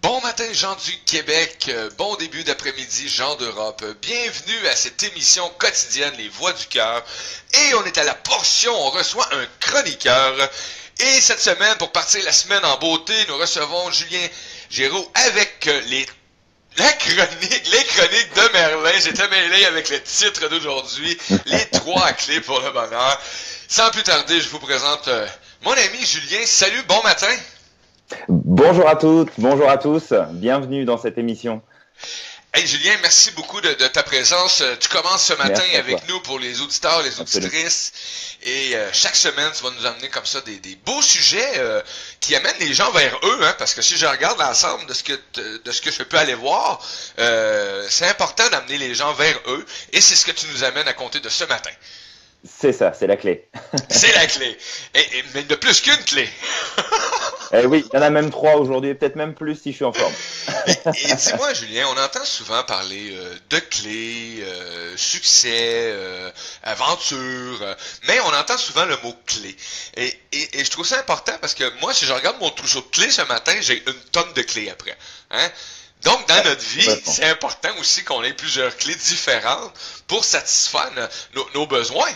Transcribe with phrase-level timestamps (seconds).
[0.00, 1.66] Bon matin, gens du Québec.
[1.70, 3.84] Euh, bon début d'après-midi, gens d'Europe.
[4.00, 7.04] Bienvenue à cette émission quotidienne Les Voix du Cœur.
[7.52, 10.34] Et on est à la portion, on reçoit un chroniqueur.
[11.00, 14.24] Et cette semaine, pour partir la semaine en beauté, nous recevons Julien
[14.70, 16.06] Géraud avec euh, les
[16.76, 19.00] la chronique, les chroniques de Merlin.
[19.00, 23.20] J'étais mêlé avec le titre d'aujourd'hui, les trois clés pour le bonheur.
[23.66, 25.26] Sans plus tarder, je vous présente euh,
[25.62, 26.46] mon ami Julien.
[26.46, 27.34] Salut, bon matin.
[28.28, 31.62] Bonjour à toutes, bonjour à tous, bienvenue dans cette émission.
[32.54, 34.62] Hey Julien, merci beaucoup de, ta présence.
[34.62, 37.92] Euh, tu commences ce matin avec nous pour les auditeurs, les auditrices.
[38.42, 41.82] Et euh, chaque semaine, tu vas nous amener comme ça des, beaux sujets euh,
[42.20, 43.38] qui amènent les gens vers eux.
[43.42, 46.16] Hein, parce que si je regarde l'ensemble de ce que de ce que je peux
[46.16, 46.80] aller voir,
[47.18, 49.66] c'est important d'amener les gens vers eux.
[49.92, 51.70] Et c'est ce que tu nous amènes à compter de ce matin.
[52.44, 53.48] C'est ça, c'est la clé.
[53.90, 54.56] c'est la clé.
[54.94, 56.28] Et, mais de plus qu'une clé.
[57.52, 59.84] eh oui, il y en a même trois aujourd'hui, peut-être même plus si je suis
[59.84, 60.14] en forme.
[60.68, 65.50] et, dis-moi, Julien, on entend souvent parler euh, de clés, euh, succès,
[65.92, 66.30] euh,
[66.62, 67.76] aventure,
[68.06, 69.56] mais on entend souvent le mot clé.
[69.96, 72.86] Et, et, je trouve ça important parce que moi, si je regarde mon trousseau de
[72.86, 74.96] clés ce matin, j'ai une tonne de clés après.
[75.32, 75.48] Hein?
[76.04, 79.72] Donc, dans notre vie, c'est important aussi qu'on ait plusieurs clés différentes
[80.06, 80.92] pour satisfaire
[81.54, 82.08] nos besoins.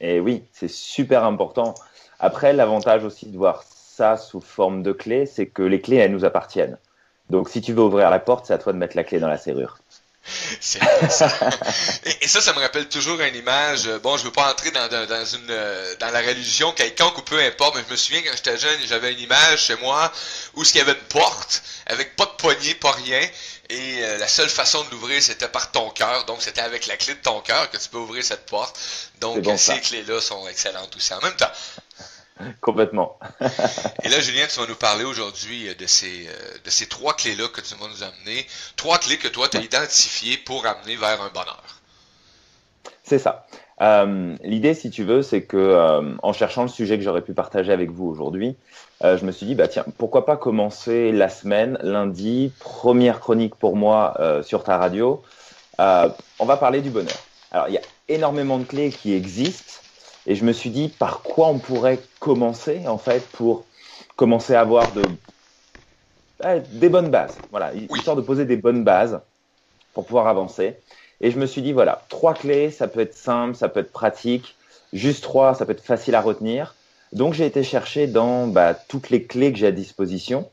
[0.00, 1.74] Et oui, c'est super important.
[2.18, 6.12] Après, l'avantage aussi de voir ça sous forme de clé, c'est que les clés, elles
[6.12, 6.78] nous appartiennent.
[7.28, 9.28] Donc, si tu veux ouvrir la porte, c'est à toi de mettre la clé dans
[9.28, 9.78] la serrure.
[10.60, 11.28] C'est ça.
[12.20, 13.86] Et, ça, ça me rappelle toujours une image.
[13.86, 17.22] Euh, bon, je veux pas entrer dans, dans, une euh, dans la religion quelconque ou
[17.22, 20.12] peu importe, mais je me souviens quand j'étais jeune, j'avais une image chez moi
[20.54, 23.20] où il y avait une porte avec pas de poignée, pas rien,
[23.70, 26.24] et euh, la seule façon de l'ouvrir, c'était par ton cœur.
[26.24, 28.78] Donc, c'était avec la clé de ton cœur que tu peux ouvrir cette porte.
[29.20, 31.50] Donc, ces clés-là sont excellentes aussi en même temps.
[32.60, 33.18] Complètement.
[34.02, 37.14] et là, Julien, tu vas nous parler aujourd'hui euh, de ces, euh, de ces trois
[37.14, 38.46] clés-là que tu vas nous amener.
[38.76, 41.62] Trois clés que toi, tu as identifiées pour amener vers un bonheur.
[43.04, 43.46] C'est ça.
[43.80, 47.32] Euh, L'idée, si tu veux, c'est que euh, en cherchant le sujet que j'aurais pu
[47.32, 48.56] partager avec vous aujourd'hui,
[49.02, 53.54] euh, je me suis dit, bah tiens, pourquoi pas commencer la semaine, lundi, première chronique
[53.54, 55.22] pour moi sur ta radio.
[55.78, 57.16] on va parler du bonheur.
[57.52, 59.79] Alors, il y a énormément de clés qui existent.
[60.26, 63.64] Et je me suis dit, par quoi on pourrait commencer, en fait, pour
[64.16, 65.02] commencer à avoir de,
[66.72, 67.36] des bonnes bases.
[67.50, 69.20] Voilà, histoire de poser des bonnes bases
[69.94, 70.76] pour pouvoir avancer.
[71.20, 73.92] Et je me suis dit, voilà, trois clés, ça peut être simple, ça peut être
[73.92, 74.56] pratique.
[74.92, 76.74] Juste trois, ça peut être facile à retenir.
[77.12, 80.48] Donc, j'ai été chercher dans bah, toutes les clés que j'ai à disposition,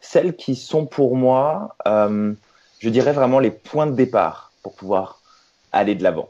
[0.00, 2.34] celles qui sont pour moi, euh,
[2.78, 5.22] je dirais vraiment les points de départ pour pouvoir
[5.72, 6.28] aller de l'avant.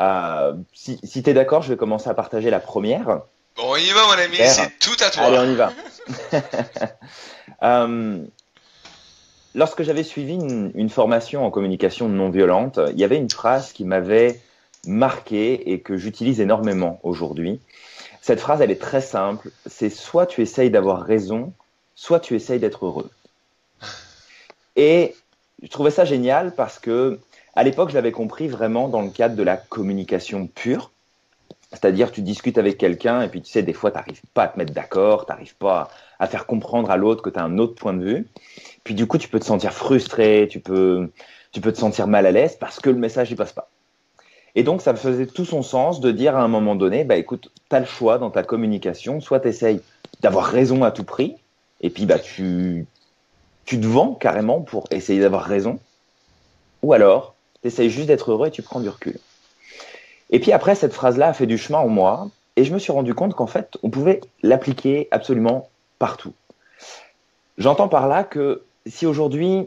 [0.00, 3.22] Euh, si si tu es d'accord, je vais commencer à partager la première.
[3.56, 5.24] Bon, on y va, mon ami, c'est tout à toi.
[5.24, 5.72] Allez, on y va.
[7.62, 8.22] euh,
[9.54, 13.72] lorsque j'avais suivi une, une, formation en communication non violente, il y avait une phrase
[13.72, 14.40] qui m'avait
[14.86, 17.60] marqué et que j'utilise énormément aujourd'hui.
[18.20, 19.50] Cette phrase, elle est très simple.
[19.66, 21.52] C'est soit tu essayes d'avoir raison,
[21.94, 23.10] soit tu essayes d'être heureux.
[24.76, 25.14] Et
[25.62, 27.18] je trouvais ça génial parce que
[27.56, 30.92] à l'époque, je l'avais compris vraiment dans le cadre de la communication pure.
[31.72, 34.48] C'est-à-dire, tu discutes avec quelqu'un et puis tu sais, des fois, tu n'arrives pas à
[34.48, 37.58] te mettre d'accord, tu n'arrives pas à faire comprendre à l'autre que tu as un
[37.58, 38.28] autre point de vue.
[38.84, 41.10] Puis du coup, tu peux te sentir frustré, tu peux,
[41.50, 43.70] tu peux te sentir mal à l'aise parce que le message ne passe pas.
[44.54, 47.16] Et donc, ça me faisait tout son sens de dire à un moment donné, bah
[47.16, 49.80] écoute, tu as le choix dans ta communication, soit tu essayes
[50.20, 51.36] d'avoir raison à tout prix,
[51.80, 52.86] et puis bah tu,
[53.64, 55.78] tu te vends carrément pour essayer d'avoir raison,
[56.82, 57.35] ou alors
[57.66, 59.18] tu essayes juste d'être heureux et tu prends du recul.
[60.30, 62.92] Et puis après, cette phrase-là a fait du chemin en moi, et je me suis
[62.92, 65.68] rendu compte qu'en fait, on pouvait l'appliquer absolument
[65.98, 66.32] partout.
[67.58, 69.66] J'entends par là que si aujourd'hui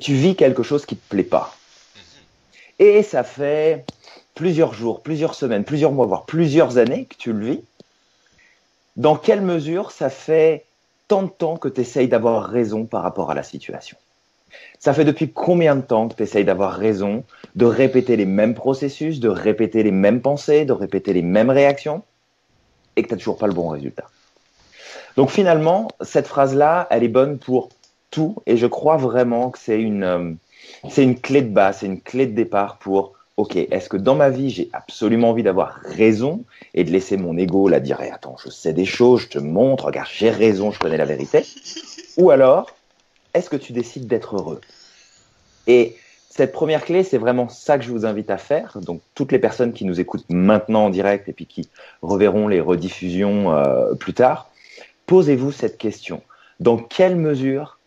[0.00, 1.54] tu vis quelque chose qui te plaît pas,
[2.78, 3.84] et ça fait
[4.34, 7.60] plusieurs jours, plusieurs semaines, plusieurs mois, voire plusieurs années que tu le vis,
[8.96, 10.64] dans quelle mesure ça fait
[11.06, 13.96] tant de temps que tu essayes d'avoir raison par rapport à la situation?
[14.78, 17.24] Ça fait depuis combien de temps que tu essayes d'avoir raison,
[17.56, 22.02] de répéter les mêmes processus, de répéter les mêmes pensées, de répéter les mêmes réactions,
[22.96, 24.04] et que tu n'as toujours pas le bon résultat?
[25.16, 27.70] Donc finalement, cette phrase-là, elle est bonne pour
[28.10, 30.32] tout, et je crois vraiment que c'est une, euh,
[30.88, 34.14] c'est une clé de base, c'est une clé de départ pour, ok, est-ce que dans
[34.14, 38.36] ma vie, j'ai absolument envie d'avoir raison et de laisser mon ego la dire, attends,
[38.44, 41.44] je sais des choses, je te montre, regarde, j'ai raison, je connais la vérité,
[42.16, 42.70] ou alors,
[43.34, 44.60] est-ce que tu décides d'être heureux?
[45.66, 45.96] Et
[46.30, 48.78] cette première clé, c'est vraiment ça que je vous invite à faire.
[48.80, 51.68] Donc, toutes les personnes qui nous écoutent maintenant en direct et puis qui
[52.00, 54.50] reverront les rediffusions euh, plus tard,
[55.06, 56.22] posez-vous cette question.
[56.60, 57.78] Dans quelle mesure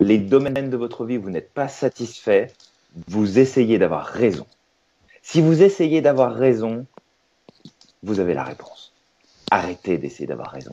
[0.00, 2.52] les domaines de votre vie où vous n'êtes pas satisfait,
[3.08, 4.46] vous essayez d'avoir raison?
[5.22, 6.86] Si vous essayez d'avoir raison,
[8.02, 8.92] vous avez la réponse.
[9.50, 10.72] Arrêtez d'essayer d'avoir raison.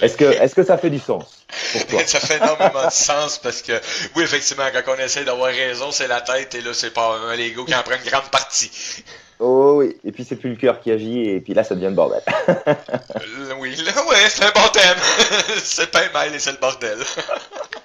[0.00, 2.00] Est-ce que, est que ça fait du sens pour toi?
[2.06, 3.72] Ça fait énormément de sens parce que,
[4.14, 7.36] oui, effectivement, quand on essaie d'avoir raison, c'est la tête et là, c'est pas un
[7.36, 8.70] Lego qui en prend une grande partie.
[9.38, 11.88] Oh oui, et puis c'est plus le cœur qui agit, et puis là ça devient
[11.88, 12.22] le bordel.
[13.58, 14.96] Oui, là, ouais, c'est un bon thème.
[15.62, 16.98] c'est pas mal et c'est le bordel.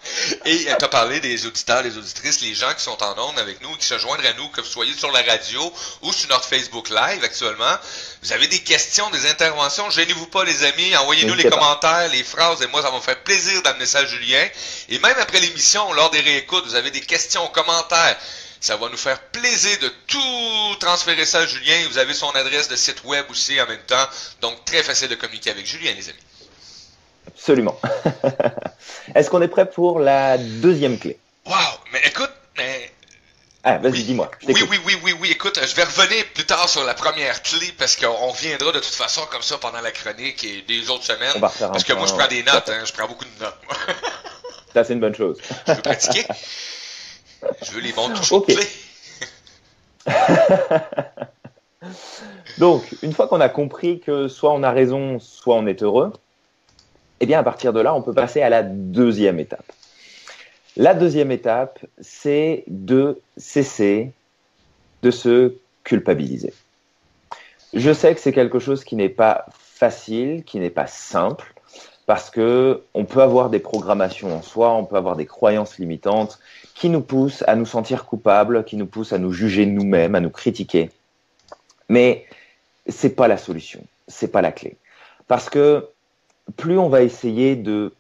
[0.46, 3.62] et tu as parlé des auditeurs, des auditrices, les gens qui sont en ondes avec
[3.62, 6.46] nous, qui se joignent à nous, que vous soyez sur la radio ou sur notre
[6.46, 7.76] Facebook Live actuellement.
[8.24, 12.62] Vous avez des questions, des interventions, gênez-vous pas les amis, envoyez-nous les commentaires, les phrases,
[12.62, 14.48] et moi ça va me faire plaisir d'amener ça à Julien.
[14.90, 18.18] Et même après l'émission, lors des réécoutes, vous avez des questions, commentaires
[18.62, 21.74] ça va nous faire plaisir de tout transférer ça à Julien.
[21.90, 24.06] Vous avez son adresse de site web aussi en même temps.
[24.40, 26.20] Donc, très facile de communiquer avec Julien, les amis.
[27.28, 27.80] Absolument.
[29.16, 31.18] Est-ce qu'on est prêt pour la deuxième clé?
[31.46, 31.54] Wow!
[31.94, 32.92] Mais écoute, mais...
[33.64, 34.32] Ah, vas-y, dis-moi.
[34.48, 35.30] Oui, oui, oui, oui, oui.
[35.32, 38.86] Écoute, je vais revenir plus tard sur la première clé parce qu'on reviendra de toute
[38.86, 41.40] façon comme ça pendant la chronique et des autres semaines.
[41.40, 42.70] parce que moi, je prends des notes.
[42.70, 43.58] Hein, je prends beaucoup de notes.
[44.74, 45.38] ça, c'est une bonne chose.
[45.68, 46.26] je veux pratiquer.
[47.62, 48.34] Je veux les bons touches
[52.58, 56.14] Donc, une fois qu'on a compris que soit on a raison, soit on est heureux,
[57.22, 59.72] eh bien, à partir de là, on peut passer à la deuxième étape.
[60.76, 64.12] La deuxième étape, c'est de cesser
[65.04, 65.54] de se
[65.84, 66.52] culpabiliser.
[67.74, 71.54] Je sais que c'est quelque chose qui n'est pas facile, qui n'est pas simple,
[72.08, 76.40] parce que on peut avoir des programmations en soi, on peut avoir des croyances limitantes
[76.74, 80.20] qui nous poussent à nous sentir coupables, qui nous poussent à nous juger nous-mêmes, à
[80.20, 80.90] nous critiquer.
[81.88, 82.26] Mais
[82.88, 84.78] c'est pas la solution, c'est pas la clé,
[85.28, 85.88] parce que
[86.58, 87.94] plus on va essayer de,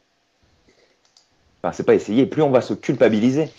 [1.62, 3.50] enfin c'est pas essayer, plus on va se culpabiliser,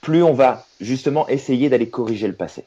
[0.00, 2.64] plus on va justement essayer d'aller corriger le passé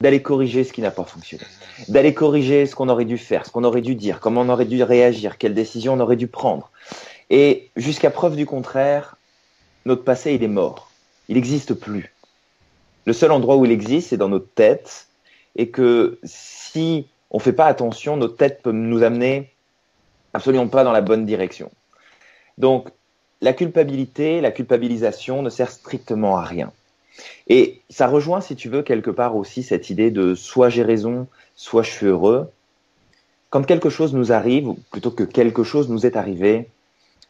[0.00, 1.44] d'aller corriger ce qui n'a pas fonctionné,
[1.88, 4.64] d'aller corriger ce qu'on aurait dû faire, ce qu'on aurait dû dire, comment on aurait
[4.64, 6.70] dû réagir, quelle décision on aurait dû prendre.
[7.30, 9.16] Et jusqu'à preuve du contraire,
[9.84, 10.90] notre passé, il est mort.
[11.28, 12.14] Il n'existe plus.
[13.06, 15.08] Le seul endroit où il existe, c'est dans notre tête,
[15.56, 19.50] et que si on ne fait pas attention, notre tête peut nous amener
[20.38, 21.70] absolument pas dans la bonne direction.
[22.56, 22.88] Donc,
[23.40, 26.72] la culpabilité, la culpabilisation ne sert strictement à rien.
[27.48, 31.26] Et ça rejoint, si tu veux, quelque part aussi cette idée de soit j'ai raison,
[31.54, 32.50] soit je suis heureux.
[33.50, 36.68] Quand quelque chose nous arrive, ou plutôt que quelque chose nous est arrivé,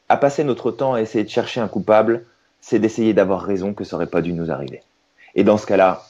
[0.08, 2.24] à passer notre temps à essayer de chercher un coupable,
[2.60, 4.82] c'est d'essayer d'avoir raison que ça n'aurait pas dû nous arriver.
[5.34, 6.06] Et dans ce cas-là,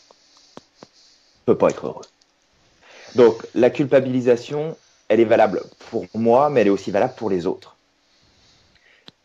[0.90, 2.04] on peut pas être heureux.
[3.16, 4.76] Donc la culpabilisation,
[5.08, 7.76] elle est valable pour moi, mais elle est aussi valable pour les autres.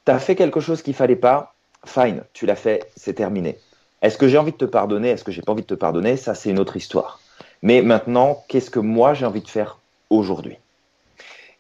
[0.06, 1.54] Tu as fait quelque chose qu'il fallait pas,
[1.86, 3.58] fine, tu l'as fait, c'est terminé.
[4.02, 5.10] Est-ce que j'ai envie de te pardonner?
[5.10, 6.18] Est-ce que j'ai pas envie de te pardonner?
[6.18, 7.20] Ça, c'est une autre histoire.
[7.62, 10.58] Mais maintenant, qu'est-ce que moi j'ai envie de faire aujourd'hui?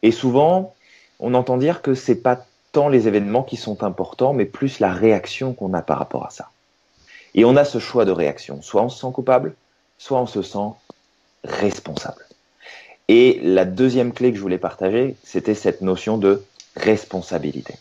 [0.01, 0.73] Et souvent,
[1.19, 4.91] on entend dire que c'est pas tant les événements qui sont importants, mais plus la
[4.91, 6.49] réaction qu'on a par rapport à ça.
[7.33, 8.61] Et on a ce choix de réaction.
[8.61, 9.55] Soit on se sent coupable,
[9.97, 10.73] soit on se sent
[11.45, 12.25] responsable.
[13.07, 16.43] Et la deuxième clé que je voulais partager, c'était cette notion de
[16.75, 17.75] responsabilité.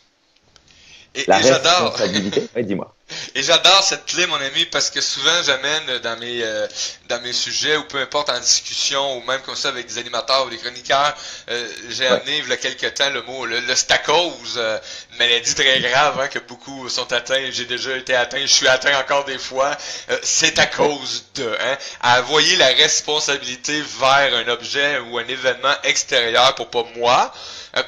[1.15, 1.99] Et, la j'adore.
[2.57, 2.95] dis-moi.
[3.35, 6.67] Et j'adore cette clé, mon ami, parce que souvent j'amène dans mes euh,
[7.09, 10.47] dans mes sujets ou peu importe en discussion ou même comme ça avec des animateurs
[10.47, 11.15] ou des chroniqueurs,
[11.51, 14.79] euh, j'ai amené il y a quelques temps le mot le, le stacose, euh,
[15.13, 17.51] une maladie très grave hein, que beaucoup sont atteints.
[17.51, 19.77] J'ai déjà été atteint, je suis atteint encore des fois.
[20.23, 25.75] c'est à cause de, hein, à envoyer la responsabilité vers un objet ou un événement
[25.85, 27.33] extérieur pour pas moi.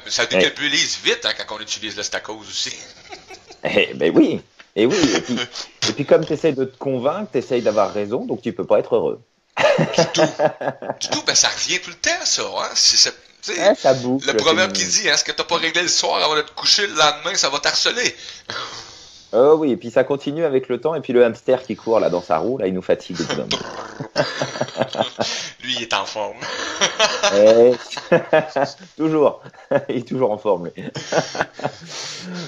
[0.07, 2.73] ça déculpabilise vite hein, quand on utilise le stacose aussi.
[3.65, 4.41] Eh ben oui,
[4.75, 4.95] et oui,
[5.87, 8.65] et puis, comme tu essayes de te convaincre, tu essayes d'avoir raison, donc tu peux
[8.65, 9.21] pas être heureux.
[9.57, 10.21] Du tout.
[10.99, 12.43] Du tout, ben ça revient tout le temps, ça.
[12.43, 12.69] Hein?
[12.73, 13.13] C'est,
[13.75, 16.35] ça boucle, le proverbe qui dit, hein, ce que t'as pas réglé le soir avant
[16.35, 18.15] de te coucher, le lendemain, ça va t'harceler.
[19.33, 21.99] Oh oui, et puis ça continue avec le temps, et puis le hamster qui court
[21.99, 23.17] là dans sa roue, là, il nous fatigue.
[25.63, 26.37] lui, il est en forme.
[27.33, 27.73] Eh,
[28.97, 29.41] toujours,
[29.89, 30.69] il est toujours en forme.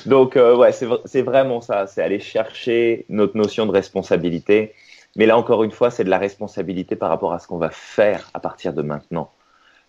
[0.06, 4.76] Donc euh, ouais, c'est vraiment ça, c'est aller chercher notre notion de responsabilité.
[5.16, 7.72] Mais là encore une fois, c'est de la responsabilité par rapport à ce qu'on va
[7.72, 9.32] faire à partir de maintenant.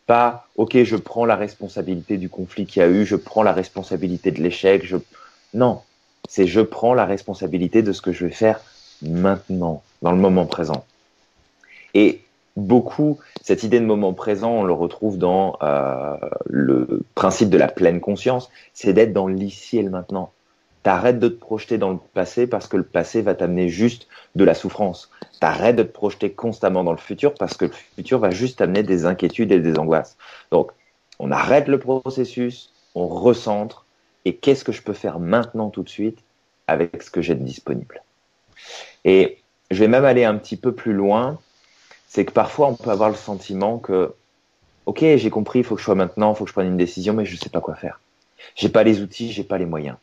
[0.07, 3.53] Pas, ok, je prends la responsabilité du conflit qu'il y a eu, je prends la
[3.53, 4.87] responsabilité de l'échec.
[4.87, 4.97] Je...
[5.53, 5.83] Non,
[6.29, 8.61] c'est je prends la responsabilité de ce que je vais faire
[9.03, 10.85] maintenant, dans le moment présent.
[11.99, 12.21] Et
[12.57, 17.67] beaucoup, cette idée de moment présent, on le retrouve dans euh, le principe de la
[17.67, 20.31] pleine conscience, c'est d'être dans l'ici et le maintenant.
[20.85, 24.45] T'arrêtes de te projeter dans le passé parce que le passé va t'amener juste de
[24.45, 25.11] la souffrance.
[25.41, 28.85] T'arrêtes de te projeter constamment dans le futur parce que le futur va juste t'amener
[28.85, 30.17] des inquiétudes et des angoisses.
[30.53, 30.71] Donc,
[31.19, 33.87] on arrête le processus, on recentre,
[34.25, 36.21] et qu'est-ce que je peux faire maintenant tout de suite
[36.69, 38.05] avec ce que j'ai de disponible?
[39.05, 39.39] Et
[39.73, 41.41] je vais même aller un petit peu plus loin,
[42.09, 44.15] c'est que parfois on peut avoir le sentiment que,
[44.87, 46.77] ok, j'ai compris, il faut que je sois maintenant, il faut que je prenne une
[46.77, 48.01] décision, mais je ne sais pas quoi faire.
[48.57, 49.97] J'ai pas les outils, j'ai pas les moyens.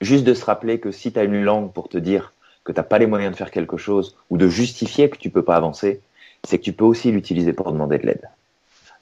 [0.00, 2.32] Juste de se rappeler que si tu as une langue pour te dire
[2.64, 5.30] que tu n'as pas les moyens de faire quelque chose ou de justifier que tu
[5.30, 6.00] peux pas avancer,
[6.44, 8.28] c'est que tu peux aussi l'utiliser pour demander de l'aide.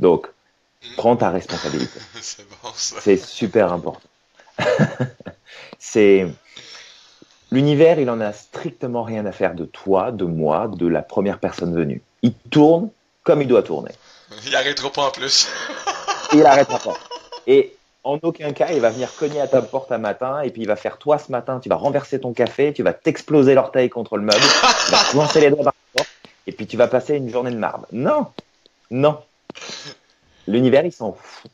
[0.00, 0.28] Donc,
[0.96, 2.00] prends ta responsabilité.
[2.74, 4.00] c'est super important.
[5.78, 6.26] c'est
[7.50, 11.38] l'univers, il en a strictement rien à faire de toi, de moi, de la première
[11.38, 12.02] personne venue.
[12.22, 12.90] Il tourne
[13.24, 13.92] comme il doit tourner.
[14.46, 15.48] Il arrêtera pas en plus.
[16.32, 16.94] il arrêtera pas.
[17.46, 17.74] Et
[18.04, 20.68] en aucun cas, il va venir cogner à ta porte un matin et puis il
[20.68, 24.16] va faire toi ce matin, tu vas renverser ton café, tu vas t'exploser l'orteil contre
[24.16, 24.40] le meuble,
[24.86, 26.10] tu vas lancer les doigts par la porte
[26.46, 27.86] et puis tu vas passer une journée de marde.
[27.92, 28.26] Non,
[28.90, 29.18] non.
[30.46, 31.50] L'univers, il s'en fout.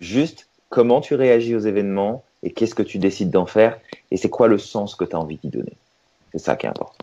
[0.00, 3.78] Juste comment tu réagis aux événements et qu'est-ce que tu décides d'en faire
[4.10, 5.76] et c'est quoi le sens que tu as envie d'y donner?
[6.32, 6.94] C'est ça qui est important.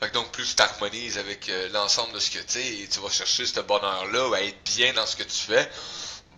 [0.00, 2.88] Fait que donc, plus tu t'harmonises avec euh, l'ensemble de ce que tu es et
[2.88, 5.68] tu vas chercher ce bonheur-là à être bien dans ce que tu fais,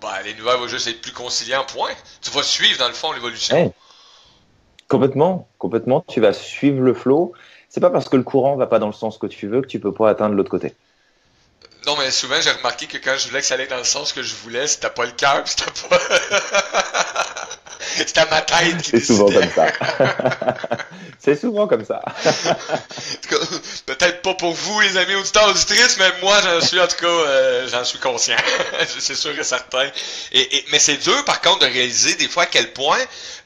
[0.01, 1.95] bah, l'univers va juste être plus conciliant, point.
[2.21, 3.73] Tu vas suivre, dans le fond, l'évolution.
[4.89, 6.05] Complètement, complètement.
[6.09, 7.33] Tu vas suivre le flot.
[7.71, 9.67] C'est pas parce que le courant va pas dans le sens que tu veux que
[9.67, 10.75] tu peux pas atteindre l'autre côté.
[11.87, 14.13] Non, mais souvent, j'ai remarqué que quand je voulais que ça allait dans le sens
[14.13, 15.99] que je voulais, c'était pas le cœur, c'était pas...
[17.97, 19.67] C'était ma tête qui C'est souvent comme ça.
[21.19, 22.03] c'est souvent comme ça.
[23.87, 27.07] Peut-être pas pour vous, les amis auditeurs auditrices, mais moi, j'en suis en tout cas,
[27.07, 28.37] euh, j'en suis conscient.
[28.99, 29.91] c'est sûr et certain.
[30.33, 32.99] Et, mais c'est dur, par contre, de réaliser des fois à quel point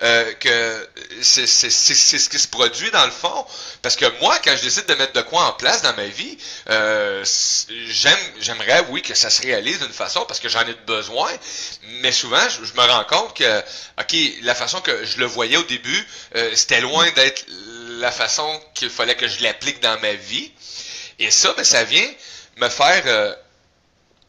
[0.03, 0.89] euh, que
[1.21, 3.47] c'est ce qui se produit dans le fond.
[3.83, 6.37] Parce que moi, quand je décide de mettre de quoi en place dans ma vie,
[6.71, 7.25] euh,
[7.89, 11.31] j'aime, j'aimerais, oui, que ça se réalise d'une façon parce que j'en ai besoin.
[12.03, 13.59] Mais souvent, je, je me rends compte que,
[14.01, 17.45] ok, la façon que je le voyais au début, euh, c'était loin d'être
[18.01, 20.53] la façon qu'il fallait que je l'applique dans ma vie.
[21.19, 22.09] Et ça, ben, ça vient
[22.57, 23.35] me faire euh,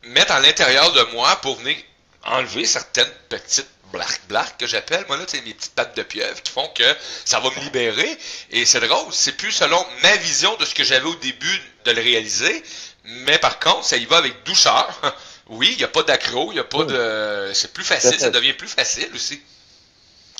[0.03, 1.77] mettre à l'intérieur de moi pour venir
[2.23, 5.03] enlever certaines petites black black que j'appelle.
[5.07, 6.83] Moi là c'est mes petites pattes de pieuvre qui font que
[7.25, 8.17] ça va me libérer.
[8.51, 11.91] Et c'est drôle c'est plus selon ma vision de ce que j'avais au début de
[11.91, 12.63] le réaliser
[13.03, 14.87] mais par contre ça y va avec douceur.
[15.51, 18.29] Oui il n'y a pas d'accro il y a pas de c'est plus facile ça
[18.29, 19.41] devient plus facile aussi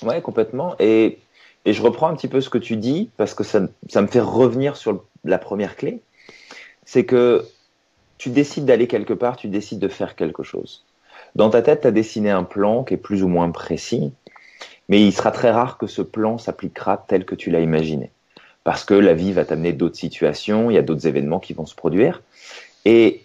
[0.02, 0.74] Ouais, complètement.
[0.78, 1.18] Et,
[1.64, 4.06] et je reprends un petit peu ce que tu dis parce que ça, ça me
[4.06, 6.00] fait revenir sur la première clé.
[6.84, 7.46] C'est que
[8.18, 10.84] tu décides d'aller quelque part, tu décides de faire quelque chose.
[11.36, 14.12] Dans ta tête, tu as dessiné un plan qui est plus ou moins précis,
[14.88, 18.10] mais il sera très rare que ce plan s'appliquera tel que tu l'as imaginé.
[18.64, 21.66] Parce que la vie va t'amener d'autres situations, il y a d'autres événements qui vont
[21.66, 22.22] se produire.
[22.84, 23.22] Et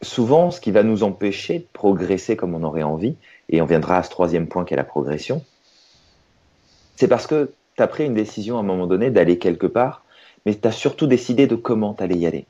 [0.00, 3.16] souvent, ce qui va nous empêcher de progresser comme on aurait envie,
[3.48, 5.44] et on viendra à ce troisième point qui est la progression,
[7.00, 10.04] c'est parce que tu as pris une décision à un moment donné d'aller quelque part,
[10.44, 12.44] mais tu as surtout décidé de comment tu allais y aller.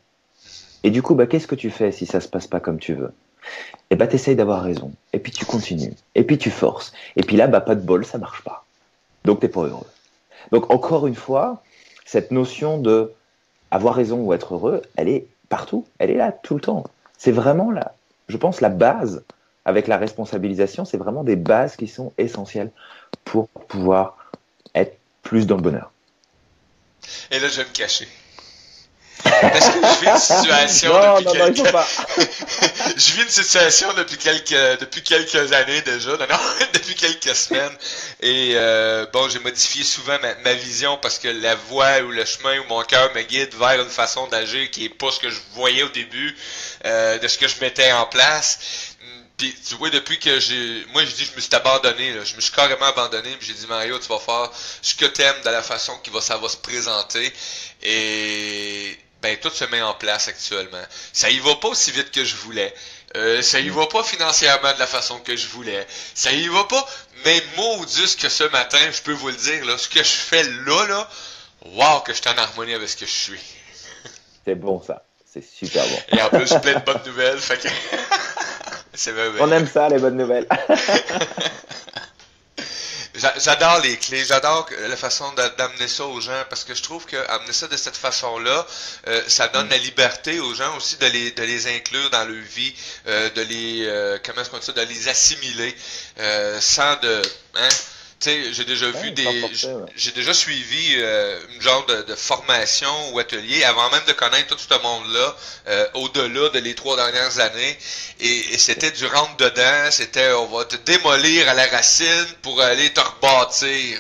[0.83, 2.95] Et du coup, bah, qu'est-ce que tu fais si ça se passe pas comme tu
[2.95, 3.13] veux?
[3.91, 4.91] Eh bah, essayes d'avoir raison.
[5.13, 5.95] Et puis tu continues.
[6.17, 6.93] Et puis tu forces.
[7.15, 8.65] Et puis là, bah, pas de bol, ça marche pas.
[9.25, 9.87] Donc t'es pas heureux.
[10.51, 11.63] Donc encore une fois,
[12.05, 13.13] cette notion de
[13.71, 15.87] avoir raison ou être heureux, elle est partout.
[16.01, 16.83] Elle est là tout le temps.
[17.19, 17.95] C'est vraiment là,
[18.27, 19.23] je pense, la base
[19.65, 22.73] avec la responsabilisation, c'est vraiment des bases qui sont essentielles
[23.25, 24.17] pour pouvoir
[25.23, 25.91] plus dans le bonheur.
[27.31, 28.09] Et là, je vais me cacher.
[29.23, 31.59] Parce que je vis une situation depuis non, quelques...
[31.59, 31.89] non, pas.
[32.97, 36.39] je vis une situation depuis quelques depuis quelques années déjà, non, non
[36.73, 37.77] depuis quelques semaines.
[38.21, 42.25] Et euh, bon, j'ai modifié souvent ma, ma, vision parce que la voie ou le
[42.25, 45.31] chemin où mon cœur me guide vers une façon d'agir qui est pas ce que
[45.31, 46.37] je voyais au début
[46.87, 48.59] euh, de ce que je mettais en place.
[49.41, 50.85] Puis tu vois, depuis que j'ai.
[50.93, 52.25] Moi je dis je me suis abandonné, là.
[52.25, 54.51] je me suis carrément abandonné, puis j'ai dit Mario, tu vas faire
[54.83, 57.33] ce que t'aimes de la façon qui va, ça va se présenter.
[57.83, 60.83] Et ben tout se met en place actuellement.
[61.15, 62.75] Ça y va pas aussi vite que je voulais.
[63.17, 65.87] Euh, ça y va pas financièrement de la façon que je voulais.
[66.15, 66.87] Ça y va pas,
[67.25, 70.43] mais maudit que ce matin, je peux vous le dire, là, ce que je fais
[70.43, 71.11] là, là,
[71.65, 73.41] wow, que je suis en harmonie avec ce que je suis.
[74.45, 75.03] C'est bon ça.
[75.33, 76.03] C'est super bon.
[76.09, 77.41] Et en plus, plein de bonnes nouvelles.
[77.41, 77.69] Fait que...
[79.41, 80.47] On aime ça, les bonnes nouvelles.
[83.39, 87.17] J'adore les clés, j'adore la façon d'amener ça aux gens parce que je trouve que
[87.29, 88.67] amener ça de cette façon-là,
[89.09, 89.71] euh, ça donne mm.
[89.71, 92.75] la liberté aux gens aussi de les, de les inclure dans leur vie,
[93.09, 95.75] euh, de les euh, comment est-ce qu'on dit ça, de les assimiler
[96.61, 97.23] sans de
[97.57, 97.69] hein,
[98.23, 99.51] j'ai déjà vu des,
[99.97, 104.59] j'ai déjà suivi euh, une genre de, formation ou atelier avant même de connaître tout
[104.59, 105.37] ce monde-là,
[105.69, 107.79] euh, au-delà de les trois dernières années.
[108.21, 112.93] Et, c'était du rentre dedans, c'était on va te démolir à la racine pour aller
[112.93, 113.99] te rebâtir.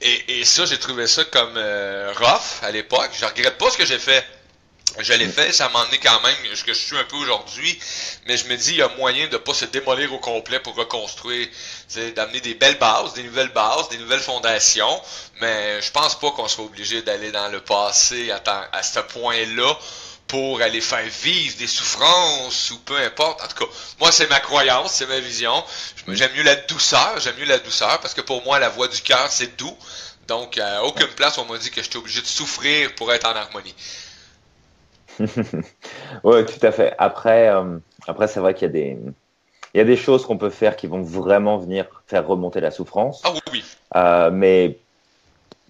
[0.00, 3.10] Et, et ça, j'ai trouvé ça comme euh, rough à l'époque.
[3.18, 4.24] Je regrette pas ce que j'ai fait.
[4.98, 7.78] Je l'ai fait, ça m'a emmené quand même ce que je suis un peu aujourd'hui,
[8.26, 10.74] mais je me dis il y a moyen de pas se démolir au complet pour
[10.74, 11.48] reconstruire,
[12.14, 15.02] d'amener des belles bases, des nouvelles bases, des nouvelles fondations,
[15.40, 19.78] mais je pense pas qu'on soit obligé d'aller dans le passé à, à ce point-là
[20.28, 23.42] pour aller faire vivre des souffrances ou peu importe.
[23.42, 25.64] En tout cas, moi c'est ma croyance, c'est ma vision.
[26.08, 29.00] J'aime mieux la douceur, j'aime mieux la douceur parce que pour moi la voix du
[29.00, 29.76] cœur c'est doux.
[30.28, 33.36] Donc à aucune place on m'a dit que j'étais obligé de souffrir pour être en
[33.36, 33.74] harmonie.
[36.24, 36.94] oui, tout à fait.
[36.98, 38.98] Après, euh, après c'est vrai qu'il y a des,
[39.74, 42.70] il y a des choses qu'on peut faire qui vont vraiment venir faire remonter la
[42.70, 43.22] souffrance.
[43.24, 43.64] Ah oui, oui.
[43.96, 44.78] Euh, mais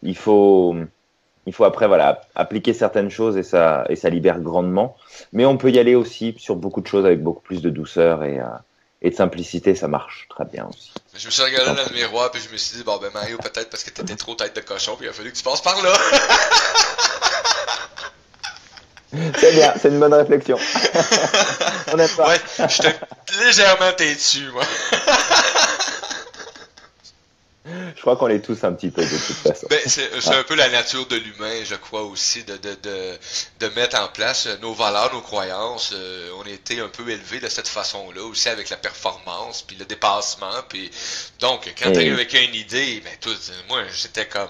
[0.02, 0.75] il faut,
[1.46, 4.96] il faut après voilà appliquer certaines choses et ça, et ça libère grandement.
[5.32, 8.25] Mais on peut y aller aussi sur beaucoup de choses avec beaucoup plus de douceur
[8.25, 8.46] et, euh,
[9.02, 10.92] et de simplicité, ça marche très bien aussi.
[11.14, 13.38] Je me suis regardé dans le miroir puis je me suis dit bon ben Mario
[13.38, 15.62] peut-être parce que t'étais trop tête de cochon puis il a fallu que tu passes
[15.62, 15.92] par là.
[19.38, 20.59] C'est bien, c'est une bonne réflexion.
[21.92, 22.28] On pas.
[22.28, 22.40] Ouais,
[23.45, 24.64] légèrement têtu, moi.
[27.95, 29.66] je crois qu'on est tous un petit peu de toute façon.
[29.69, 33.19] Ben, c'est un peu la nature de l'humain, je crois aussi, de, de, de,
[33.61, 35.92] de, mettre en place nos valeurs, nos croyances.
[35.95, 39.76] Euh, on a été un peu élevés de cette façon-là, aussi avec la performance, puis
[39.76, 40.62] le dépassement.
[40.69, 40.90] Puis
[41.38, 43.37] donc, quand tu arrives avec une idée, ben, tout,
[43.68, 44.48] moi, j'étais comme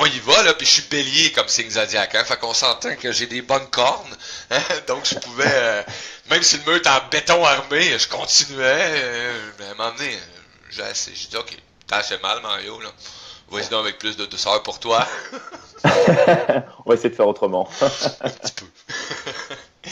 [0.00, 2.96] on y va, là, puis je suis bélier comme signe zodiac, hein, fait qu'on s'entend
[2.96, 4.16] que j'ai des bonnes cornes,
[4.50, 5.82] hein, donc je pouvais, euh,
[6.30, 10.14] même si le mur était en béton armé, je continuais, euh, à un moment donné,
[10.14, 11.54] euh, j'ai dit, ok,
[11.86, 12.88] t'as assez mal, Mario, là,
[13.50, 15.06] vas-y donc avec plus de douceur pour toi.
[15.84, 17.68] on va essayer de faire autrement.
[17.82, 18.66] Un petit peu.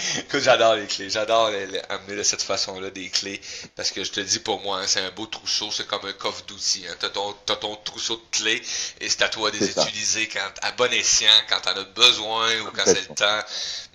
[0.34, 1.11] j'adore les clés.
[1.11, 1.50] J'adore
[1.88, 3.40] amener de cette façon-là des clés.
[3.76, 6.12] Parce que je te dis pour moi, hein, c'est un beau trousseau, c'est comme un
[6.12, 6.84] coffre d'outils.
[6.88, 6.94] Hein.
[6.98, 8.62] T'as ton, ton trousseau de clés
[9.00, 12.46] et c'est à toi de les utiliser quand, à bon escient, quand t'en as besoin
[12.62, 13.46] ou quand c'est le temps.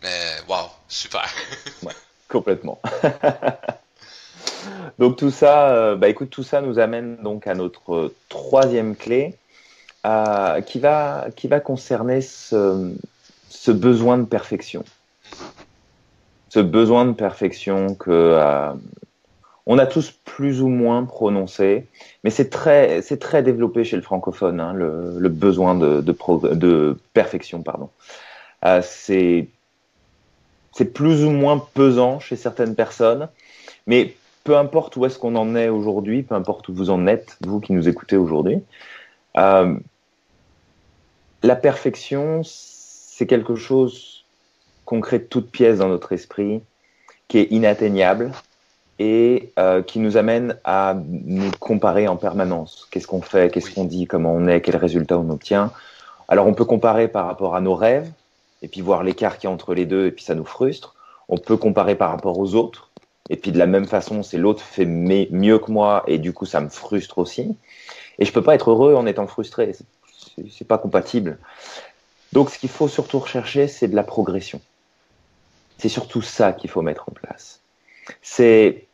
[0.01, 1.27] Mais waouh, super.
[1.83, 1.93] ouais,
[2.27, 2.81] complètement.
[4.99, 9.37] donc tout ça, euh, bah écoute, tout ça nous amène donc à notre troisième clé.
[10.05, 12.91] Euh, qui, va, qui va concerner ce,
[13.49, 14.83] ce besoin de perfection
[16.53, 18.73] ce besoin de perfection que euh,
[19.65, 21.87] on a tous plus ou moins prononcé,
[22.23, 27.89] mais c'est très, c'est très développé chez le francophone, hein, le, besoin de, perfection, pardon.
[28.65, 29.47] Euh, c'est,
[30.73, 33.29] c'est plus ou moins pesant chez certaines personnes,
[33.87, 34.13] mais
[34.43, 37.61] peu importe où est-ce qu'on en est aujourd'hui, peu importe où vous en êtes, vous
[37.61, 38.59] qui nous écoutez aujourd'hui,
[39.37, 39.75] euh,
[41.41, 44.12] la perfection, c'est quelque chose
[44.85, 46.61] qu'on crée de toutes pièces dans notre esprit,
[47.27, 48.31] qui est inatteignable
[48.99, 52.87] et euh, qui nous amène à nous comparer en permanence.
[52.91, 55.71] Qu'est-ce qu'on fait, qu'est-ce qu'on dit, comment on est, quels résultats on obtient?
[56.27, 58.09] Alors on peut comparer par rapport à nos rêves
[58.61, 60.95] et puis voir l'écart qu'il y a entre les deux et puis ça nous frustre.
[61.27, 62.89] On peut comparer par rapport aux autres
[63.29, 66.45] et puis de la même façon, c'est l'autre fait mieux que moi et du coup
[66.45, 67.55] ça me frustre aussi.
[68.19, 69.75] Et je peux pas être heureux en étant frustré.
[70.51, 71.37] C'est pas compatible.
[72.31, 74.61] Donc ce qu'il faut surtout rechercher, c'est de la progression.
[75.77, 77.61] C'est surtout ça qu'il faut mettre en place.
[78.21, 78.87] C'est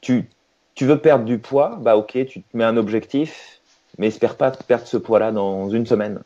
[0.00, 0.28] tu,
[0.74, 3.60] tu veux perdre du poids, bah ok, tu te mets un objectif,
[3.98, 6.22] mais espère pas perdre ce poids-là dans une semaine.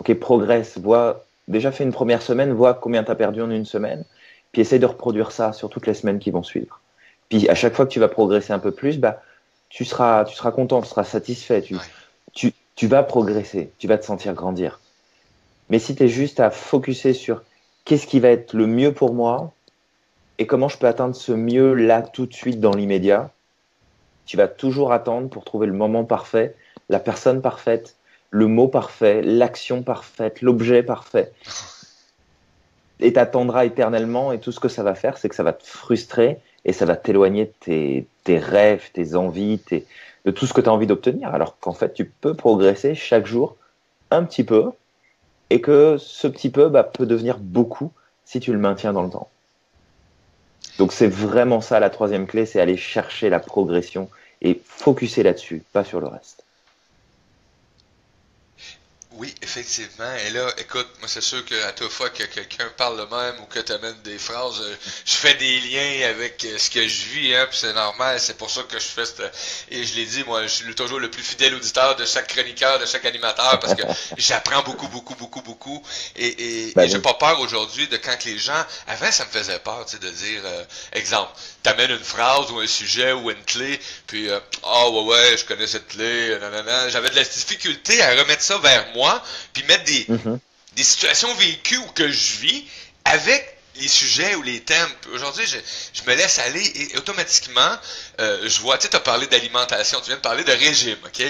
[0.00, 3.64] Ok, progresse, vois, déjà fais une première semaine, vois combien tu as perdu en une
[3.64, 4.04] semaine,
[4.52, 6.80] puis essaye de reproduire ça sur toutes les semaines qui vont suivre.
[7.28, 9.22] Puis à chaque fois que tu vas progresser un peu plus, bah
[9.68, 11.76] tu seras, tu seras content, tu seras satisfait, tu,
[12.32, 14.80] tu, tu vas progresser, tu vas te sentir grandir.
[15.70, 17.42] Mais si tu es juste à focuser sur
[17.84, 19.52] qu'est-ce qui va être le mieux pour moi
[20.38, 23.30] et comment je peux atteindre ce mieux là tout de suite dans l'immédiat.
[24.26, 26.54] Tu vas toujours attendre pour trouver le moment parfait,
[26.88, 27.96] la personne parfaite,
[28.30, 31.32] le mot parfait, l'action parfaite, l'objet parfait.
[33.00, 35.66] Et t'attendras éternellement et tout ce que ça va faire, c'est que ça va te
[35.66, 39.60] frustrer et ça va t'éloigner de tes, rêves, tes envies,
[40.24, 41.34] de tout ce que tu as envie d'obtenir.
[41.34, 43.56] Alors qu'en fait, tu peux progresser chaque jour
[44.10, 44.70] un petit peu
[45.50, 47.92] et que ce petit peu bah, peut devenir beaucoup
[48.24, 49.28] si tu le maintiens dans le temps.
[50.78, 54.08] Donc c'est vraiment ça la troisième clé, c'est aller chercher la progression
[54.42, 56.44] et focuser là-dessus, pas sur le reste.
[59.16, 60.12] Oui, effectivement.
[60.26, 63.40] Et là, écoute, moi c'est sûr que à toute fois que quelqu'un parle le même
[63.40, 64.74] ou que tu amènes des phrases, euh,
[65.04, 68.36] je fais des liens avec euh, ce que je vis, hein, puis c'est normal, c'est
[68.36, 69.22] pour ça que je fais cette...
[69.70, 72.80] Et je l'ai dit, moi, je suis toujours le plus fidèle auditeur de chaque chroniqueur,
[72.80, 73.82] de chaque animateur, parce que
[74.16, 75.80] j'apprends beaucoup, beaucoup, beaucoup, beaucoup.
[76.16, 78.66] Et, et, ben j'ai pas peur aujourd'hui de quand les gens...
[78.88, 81.30] Avant, ça me faisait peur, tu sais, de dire, euh, exemple,
[81.62, 85.44] t'amènes une phrase ou un sujet ou une clé, puis, ah oh, ouais, ouais, je
[85.44, 86.88] connais cette clé, nanana.
[86.88, 89.03] J'avais de la difficulté à remettre ça vers moi,
[89.52, 90.38] puis mettre des, mhm.
[90.76, 92.64] des situations vécues ou que je vis
[93.04, 94.88] avec les sujets ou les thèmes.
[95.12, 95.58] Aujourd'hui, je,
[95.92, 97.76] je, me laisse aller et automatiquement,
[98.20, 100.98] euh, je vois, tu sais, tu as parlé d'alimentation, tu viens de parler de régime,
[101.04, 101.22] OK?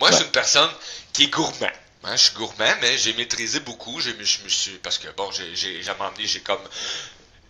[0.00, 0.70] Moi, je suis une personne
[1.12, 1.70] qui est gourmand.
[2.04, 4.00] Hein, je suis gourmand, mais j'ai maîtrisé beaucoup.
[4.00, 6.60] Je me suis, parce que bon, j'ai, j'ai, j'ai comme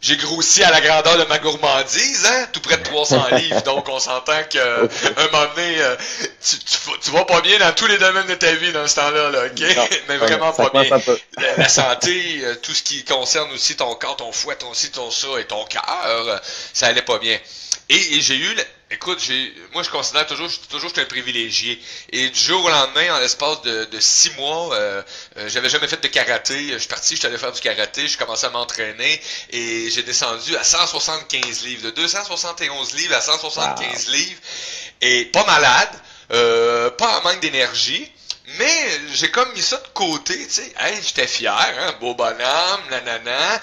[0.01, 3.63] j'ai grossi à la grandeur de ma gourmandise, hein, tout près de 300 livres.
[3.63, 5.97] Donc, on s'entend qu'à un moment donné, euh,
[6.45, 6.59] tu,
[7.01, 9.47] tu, vas pas bien dans tous les domaines de ta vie dans ce temps-là, là,
[9.47, 9.89] ok?
[10.09, 10.99] Mais vraiment pas bien.
[11.57, 15.11] La, santé, euh, tout ce qui concerne aussi ton corps, ton foie, ton ci, ton
[15.11, 16.39] ça et ton cœur, euh,
[16.73, 17.39] ça allait pas bien.
[17.89, 18.57] Et, j'ai eu,
[18.91, 21.81] écoute, j'ai, moi je considère toujours, toujours j'étais un privilégié.
[22.11, 25.03] Et du jour au lendemain, en l'espace de, de six mois, euh,
[25.37, 26.73] euh, j'avais jamais fait de karaté.
[26.73, 29.21] Je suis parti, je suis allé faire du karaté, j'ai commencé à m'entraîner
[29.51, 34.41] et j'ai descendu à 175 livres, de 271 livres à 175 livres.
[35.01, 35.91] Et pas malade,
[36.33, 38.11] euh, pas en manque d'énergie.
[38.59, 40.73] Mais j'ai comme mis ça de côté, tu sais.
[40.79, 43.61] Hey, j'étais fier, hein, beau bonhomme, nanana.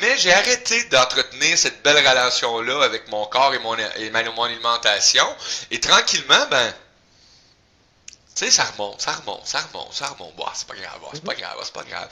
[0.00, 5.26] Mais j'ai arrêté d'entretenir cette belle relation-là avec mon corps et mon, et mon alimentation.
[5.70, 6.74] Et tranquillement, ben,
[8.36, 10.36] tu sais, ça remonte, ça remonte, ça remonte, ça remonte.
[10.36, 12.08] Bon, c'est pas grave, c'est pas grave, c'est pas grave.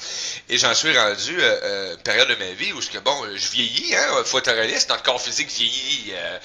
[0.49, 4.25] Et j'en suis rendu euh, euh, période de ma vie où bon, je vieillis, hein,
[4.25, 6.39] faut être réaliste, notre corps physique vieillit euh,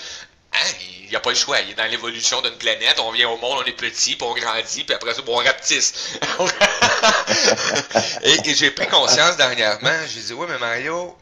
[0.54, 0.72] Hein?
[1.04, 1.60] Il n'y a pas le choix.
[1.62, 3.00] Il est dans l'évolution d'une planète.
[3.00, 5.44] On vient au monde, on est petit, puis on grandit, puis après ça, bon, on
[5.44, 5.94] rapetisse.
[8.24, 9.98] et, j'ai pris conscience dernièrement.
[10.14, 11.18] J'ai dit, oui, mais Mario,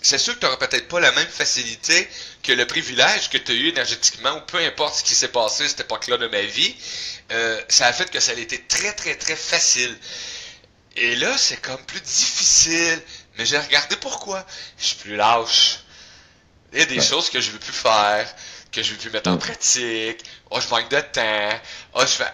[0.00, 2.08] c'est sûr que tu n'auras peut-être pas la même facilité
[2.42, 5.64] que le privilège que tu as eu énergétiquement, ou peu importe ce qui s'est passé
[5.64, 6.74] à cette époque-là de ma vie.
[7.32, 9.96] Euh, ça a fait que ça a été très, très, très facile.
[10.96, 13.00] Et là, c'est comme plus difficile.
[13.38, 14.46] Mais j'ai regardé pourquoi.
[14.78, 15.80] Je suis plus lâche.
[16.72, 18.26] Il y a des choses que je veux plus faire
[18.72, 20.24] que je veux plus mettre en pratique.
[20.50, 21.60] Oh, je manque de temps.
[21.94, 22.32] Oh, je fais.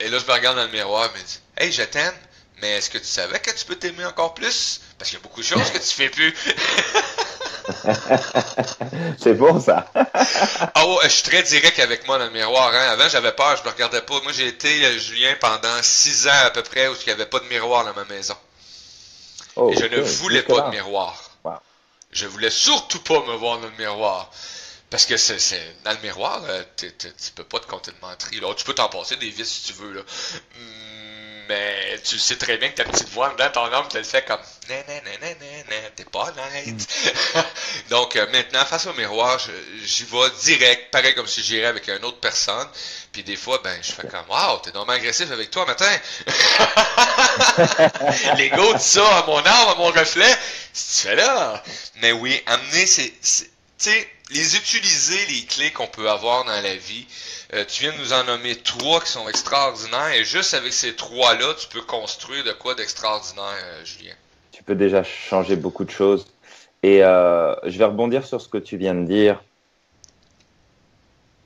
[0.00, 2.14] Et là, je me regarde dans le miroir et me dis Hey, je t'aime,
[2.62, 4.80] mais est-ce que tu savais que tu peux t'aimer encore plus?
[4.98, 6.34] Parce qu'il y a beaucoup de choses que tu fais plus.
[9.18, 9.90] c'est bon ça.
[10.82, 12.72] oh, je suis très direct avec moi dans le miroir.
[12.72, 12.90] Hein.
[12.90, 14.20] Avant, j'avais peur, je me regardais pas.
[14.22, 17.26] Moi, j'ai été euh, Julien pendant six ans à peu près où il n'y avait
[17.26, 18.36] pas de miroir dans ma maison.
[19.56, 21.22] Oh, et je ne voulais pas de miroir.
[22.12, 24.30] Je voulais surtout pas me voir dans le miroir.
[24.96, 26.90] Parce que c'est dans le miroir, euh, tu
[27.34, 28.40] peux pas te compter de menterie.
[28.40, 28.54] Là.
[28.54, 29.92] Tu peux t'en passer des vis si tu veux.
[29.92, 30.00] Là.
[31.50, 34.24] Mais tu sais très bien que ta petite voix dans ton âme te le fait
[34.24, 34.82] comme nan
[35.94, 36.66] t'es pas honnête.
[36.66, 37.40] Mm.
[37.90, 39.38] Donc euh, maintenant, face au miroir,
[39.84, 42.66] j'y vais direct, pareil comme si j'irais avec une autre personne.
[43.12, 45.94] Puis des fois, ben, je fais comme Waouh, t'es normalement agressif avec toi matin.
[48.38, 50.34] L'ego dit ça à mon âme, à mon reflet.
[50.72, 51.62] Si tu fais là.
[51.96, 53.12] Mais oui, amener c'est.
[53.78, 57.06] Tu sais, les utiliser, les clés qu'on peut avoir dans la vie.
[57.54, 60.96] Euh, tu viens de nous en nommer trois qui sont extraordinaires et juste avec ces
[60.96, 64.14] trois-là, tu peux construire de quoi d'extraordinaire, euh, Julien.
[64.50, 66.26] Tu peux déjà changer beaucoup de choses.
[66.82, 69.42] Et euh, je vais rebondir sur ce que tu viens de dire.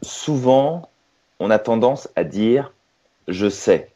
[0.03, 0.88] Souvent,
[1.38, 2.73] on a tendance à dire
[3.29, 3.90] je sais.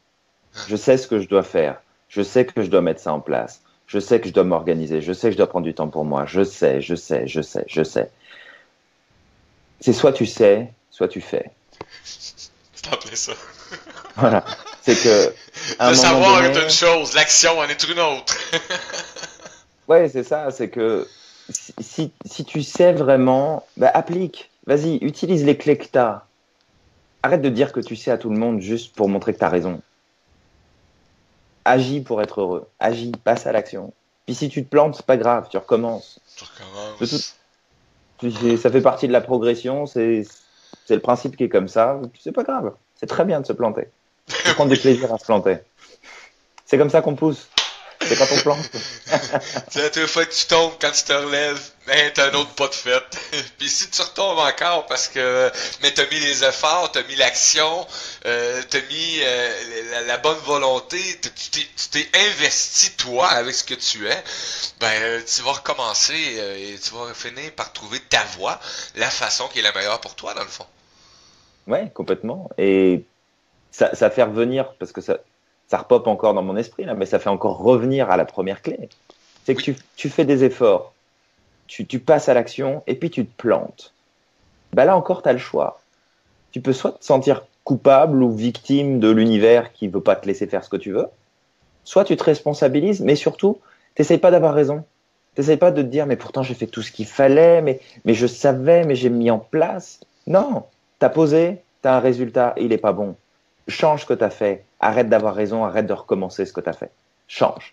[0.69, 1.81] Je sais ce que je dois faire.
[2.09, 3.63] Je sais que je dois mettre ça en place.
[3.87, 5.01] Je sais que je dois m'organiser.
[5.01, 6.27] Je sais que je dois prendre du temps pour moi.
[6.27, 8.11] Je sais, je sais, je sais, je sais
[9.81, 11.51] c'est soit tu sais, soit tu fais.
[12.03, 13.33] C'est ça.
[14.17, 14.45] voilà.
[14.83, 15.35] C'est que.
[15.81, 18.37] Le savoir est une chose, l'action en est une autre.
[19.89, 20.51] ouais, c'est ça.
[20.51, 21.09] C'est que
[21.49, 24.51] si, si, tu sais vraiment, bah, applique.
[24.67, 26.25] Vas-y, utilise les clés que tu as.
[27.23, 29.45] Arrête de dire que tu sais à tout le monde juste pour montrer que tu
[29.45, 29.81] as raison.
[31.65, 32.69] Agis pour être heureux.
[32.81, 33.93] Agis, passe à l'action.
[34.27, 36.21] Puis si tu te plantes, c'est pas grave, tu recommences.
[36.37, 37.37] Tu recommences
[38.31, 40.25] ça fait partie de la progression, c'est
[40.91, 42.01] le principe qui est comme ça.
[42.19, 43.89] C'est pas grave, c'est très bien de se planter.
[44.29, 45.59] Faut prendre du plaisir à se planter.
[46.65, 47.49] C'est comme ça qu'on pousse.
[48.07, 48.71] C'est quand on plante.
[49.71, 52.69] c'est la fois que tu tombes, quand tu te relèves, ben, t'as un autre pas
[52.69, 53.03] de fête.
[53.59, 55.51] Puis si tu retombes encore parce que,
[55.83, 57.87] mais t'as mis les efforts, t'as mis l'action,
[58.27, 64.07] euh, t'as mis euh, la, bonne volonté, tu t'es investi toi avec ce que tu
[64.09, 64.25] es,
[64.81, 68.59] ben, tu vas recommencer euh, et tu vas finir par trouver ta voie,
[68.97, 70.67] la façon qui est la meilleure pour toi, dans le fond.
[71.67, 72.51] Ouais, complètement.
[72.59, 73.05] Et
[73.71, 75.19] ça, ça fait revenir, parce que ça,
[75.69, 78.63] ça repop encore dans mon esprit, là, mais ça fait encore revenir à la première
[78.63, 78.89] clé.
[79.45, 80.93] C'est que tu, tu, fais des efforts,
[81.67, 83.93] tu, tu passes à l'action et puis tu te plantes.
[84.73, 85.81] Bah là encore, tu as le choix.
[86.53, 90.47] Tu peux soit te sentir coupable ou victime de l'univers qui veut pas te laisser
[90.47, 91.07] faire ce que tu veux,
[91.85, 93.59] soit tu te responsabilises, mais surtout,
[93.95, 94.85] t'essayes pas d'avoir raison.
[95.35, 98.15] T'essayes pas de te dire, mais pourtant j'ai fait tout ce qu'il fallait, mais, mais
[98.15, 100.01] je savais, mais j'ai mis en place.
[100.27, 100.65] Non,
[100.99, 103.17] t'as posé, t'as un résultat, il est pas bon.
[103.67, 104.65] Change ce que t'as fait.
[104.85, 106.91] Arrête d'avoir raison, arrête de recommencer ce que t'as fait.
[107.27, 107.73] Change.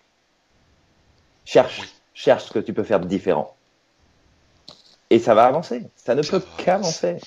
[1.44, 1.82] Cherche,
[2.14, 3.54] cherche ce que tu peux faire de différent.
[5.10, 5.84] Et ça va avancer.
[5.98, 7.18] Ça ne peut qu'avancer.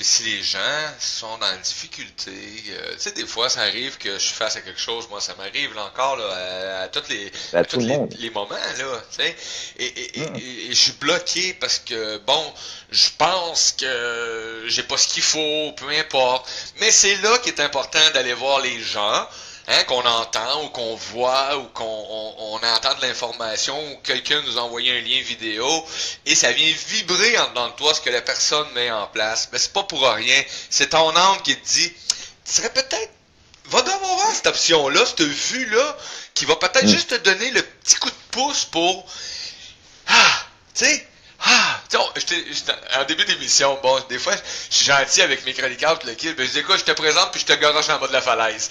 [0.00, 0.58] Puis si les gens
[0.98, 2.32] sont dans une difficulté,
[2.70, 5.06] euh, tu sais, des fois, ça arrive que je suis face à quelque chose.
[5.10, 7.30] Moi, ça m'arrive là encore là, à, tous les,
[8.18, 9.36] les, moments, là, tu sais.
[9.78, 10.36] Et, hmm.
[10.36, 12.54] et, et, je suis bloqué parce que, bon,
[12.90, 16.48] je pense que j'ai pas ce qu'il faut, peu importe.
[16.80, 19.28] Mais c'est là qu'il est important d'aller voir les gens
[19.68, 24.58] Hein, qu'on entend ou qu'on voit ou qu'on on, entend de l'information ou quelqu'un nous
[24.58, 25.86] a envoyé un lien vidéo
[26.26, 29.48] et ça vient vibrer en dedans de toi ce que la personne met en place.
[29.52, 30.42] Mais c'est pas pour rien.
[30.70, 31.92] C'est ton âme qui te dit,
[32.44, 33.10] tu serais peut-être,
[33.66, 35.96] va devoir voir cette option-là, cette vue-là,
[36.34, 36.90] qui va peut-être mm.
[36.90, 39.06] juste te donner le petit coup de pouce pour,
[40.08, 41.08] ah, tu sais,
[41.42, 41.80] ah,
[42.98, 44.34] en début d'émission, bon, des fois,
[44.70, 47.32] je suis gentil avec mes chroniqueurs, le kid, ben, je dis, quoi, je te présente,
[47.32, 48.70] puis je te garoche en bas de la falaise.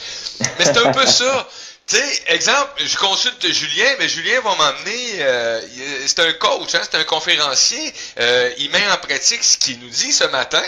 [0.58, 1.47] Mais c'est un peu ça.
[1.88, 5.60] Tu sais, exemple, je consulte Julien, mais Julien va m'emmener, euh,
[6.05, 9.89] c'est un coach, hein, c'est un conférencier, euh, il met en pratique ce qu'il nous
[9.89, 10.62] dit ce matin,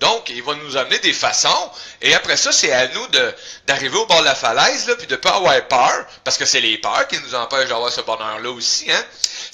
[0.00, 1.70] donc il va nous amener des façons,
[2.02, 3.34] et après ça, c'est à nous de
[3.68, 6.60] d'arriver au bord de la falaise, là, puis de pas avoir peur, parce que c'est
[6.60, 9.04] les peurs qui nous empêchent d'avoir ce bonheur-là aussi, hein.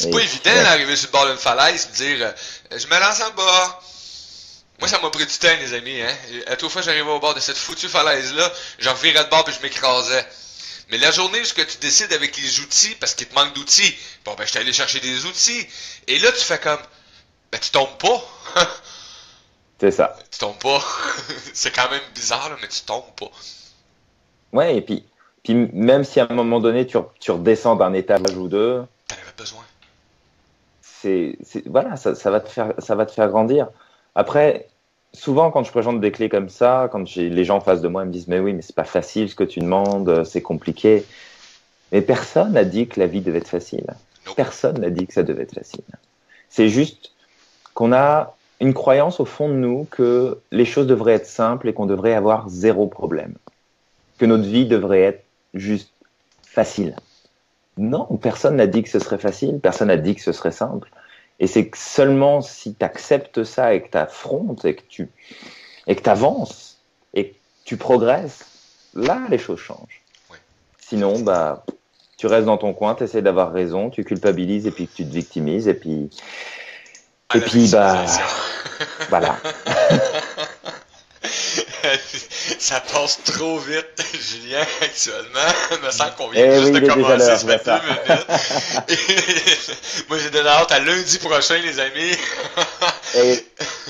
[0.00, 3.20] C'est pas évident d'arriver sur le bord d'une falaise et dire, euh, je me lance
[3.20, 3.80] en bas,
[4.80, 6.00] moi, ça m'a pris du temps, les amis.
[6.00, 6.16] Hein?
[6.46, 9.52] À toute fois j'arrivais au bord de cette foutue falaise-là, j'en virais de bord puis
[9.54, 10.26] je m'écrasais.
[10.90, 14.34] Mais la journée où tu décides avec les outils, parce qu'il te manque d'outils, bon
[14.38, 15.66] ben je t'ai allé chercher des outils.
[16.08, 16.80] Et là, tu fais comme
[17.52, 18.24] ben tu tombes pas.
[19.80, 20.16] C'est ça.
[20.30, 20.82] Tu tombes pas.
[21.54, 23.30] c'est quand même bizarre, là, mais tu tombes pas.
[24.52, 25.06] Ouais, et puis,
[25.42, 28.82] puis même si à un moment donné tu, tu redescends d'un étage ou deux.
[29.08, 29.64] T'en avais besoin.
[31.02, 33.68] C'est, voilà, ça, ça, va te faire, ça va te faire grandir.
[34.14, 34.68] Après,
[35.12, 38.02] souvent, quand je présente des clés comme ça, quand les gens en face de moi,
[38.02, 41.04] ils me disent Mais oui, mais c'est pas facile ce que tu demandes, c'est compliqué.
[41.92, 43.86] Mais personne n'a dit que la vie devait être facile.
[44.36, 45.82] Personne n'a dit que ça devait être facile.
[46.48, 47.12] C'est juste
[47.74, 51.72] qu'on a une croyance au fond de nous que les choses devraient être simples et
[51.72, 53.34] qu'on devrait avoir zéro problème.
[54.18, 55.92] Que notre vie devrait être juste
[56.42, 56.94] facile.
[57.80, 60.90] Non, personne n'a dit que ce serait facile, personne n'a dit que ce serait simple.
[61.38, 65.08] Et c'est seulement si tu acceptes ça et que tu affrontes et que tu
[65.86, 66.78] et que avances
[67.14, 68.44] et que tu progresses,
[68.94, 70.02] là les choses changent.
[70.78, 71.64] Sinon, bah,
[72.18, 75.10] tu restes dans ton coin, tu essaies d'avoir raison, tu culpabilises et puis tu te
[75.10, 76.10] victimises et puis
[77.34, 78.04] et puis bah
[79.08, 79.38] voilà.
[82.58, 85.52] ça passe trop vite, Julien, actuellement.
[85.72, 88.96] Il me semble qu'on vient eh juste de commencer, ça fait deux
[89.26, 89.76] minutes.
[90.08, 92.16] moi, j'ai donné hâte à lundi prochain, les amis.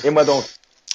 [0.04, 0.44] et moi donc.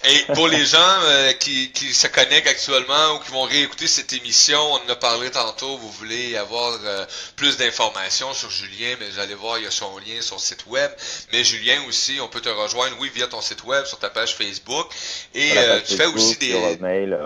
[0.07, 4.13] Et pour les gens euh, qui, qui, se connectent actuellement ou qui vont réécouter cette
[4.13, 9.09] émission, on en a parlé tantôt, vous voulez avoir euh, plus d'informations sur Julien, mais
[9.09, 10.91] vous allez voir, il y a son lien sur le site web.
[11.31, 14.35] Mais Julien aussi, on peut te rejoindre, oui, via ton site web, sur ta page
[14.35, 14.87] Facebook.
[15.33, 16.77] Et euh, tu fais aussi des...
[16.79, 17.17] Mail,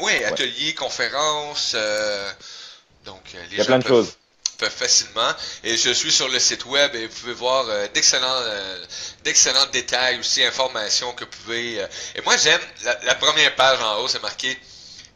[0.00, 1.76] oui, ateliers, conférences.
[3.04, 4.16] donc, les il y a plein de choses
[4.68, 5.30] facilement.
[5.64, 8.84] Et je suis sur le site web et vous pouvez voir euh, d'excellents euh,
[9.24, 11.80] d'excellents détails aussi, informations que vous pouvez.
[11.80, 12.60] Euh, et moi j'aime
[13.02, 14.58] la, première page en haut, c'est marqué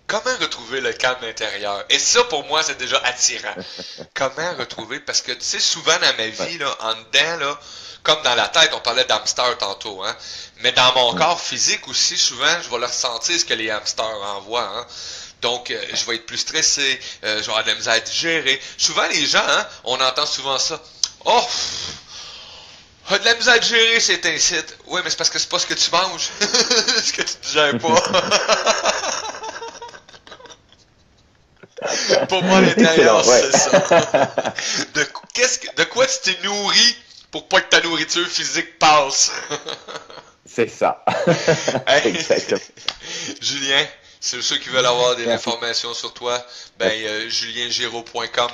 [0.06, 1.82] Comment retrouver le calme intérieur?
[1.88, 3.54] Et ça, pour moi, c'est déjà attirant.
[4.14, 5.00] Comment retrouver?
[5.00, 7.60] Parce que, tu sais, souvent dans ma vie, là, en dedans, là,
[8.02, 10.14] comme dans la tête, on parlait d'hamster tantôt, hein.
[10.58, 14.04] Mais dans mon corps physique aussi, souvent, je vais le ressentir ce que les hamsters
[14.36, 14.86] envoient, hein.
[15.44, 18.00] Donc, euh, je vais être plus stressé, euh, je vais avoir de la misère à
[18.00, 18.58] digérer.
[18.78, 20.82] Souvent, les gens, hein, on entend souvent ça.
[21.26, 21.44] Oh,
[23.10, 24.74] de la misère à digérer, c'est un site.
[24.86, 26.30] Oui, mais c'est parce que c'est pas ce que tu manges.
[26.40, 27.94] ce que tu digères pas?
[32.30, 33.80] pour moi, l'intérieur, c'est ça.
[34.94, 36.96] De, que, de quoi tu t'es nourri
[37.30, 39.30] pour pas que ta nourriture physique passe?
[40.46, 41.04] c'est ça.
[42.02, 42.60] Exactement.
[43.42, 43.86] Julien,
[44.24, 46.42] c'est ceux qui veulent avoir des informations sur toi,
[46.78, 48.50] ben euh, juliengiraud.com,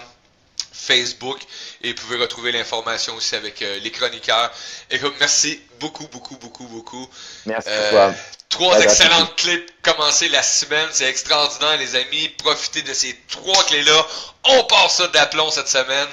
[0.73, 1.39] Facebook,
[1.83, 4.51] et vous pouvez retrouver l'information aussi avec euh, les chroniqueurs.
[4.91, 7.09] Écoute, merci beaucoup, beaucoup, beaucoup, beaucoup.
[7.47, 8.11] Merci euh,
[8.49, 10.89] Trois excellentes clés pour commencer la semaine.
[10.91, 12.29] C'est extraordinaire, les amis.
[12.39, 14.07] Profitez de ces trois clés-là.
[14.43, 16.09] On part ça d'aplomb cette semaine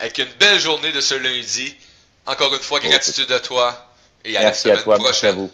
[0.00, 1.72] avec une belle journée de ce lundi.
[2.26, 3.92] Encore une fois, gratitude à toi
[4.24, 5.12] et à Merci la semaine à toi, prochaine.
[5.12, 5.52] Merci à vous.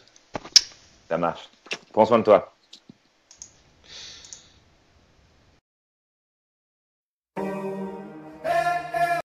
[1.10, 1.42] Ça marche.
[1.92, 2.53] Prends soin de toi.